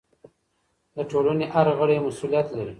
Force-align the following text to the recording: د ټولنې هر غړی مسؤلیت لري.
د 0.95 0.97
ټولنې 1.11 1.45
هر 1.53 1.67
غړی 1.79 1.97
مسؤلیت 2.07 2.47
لري. 2.57 2.69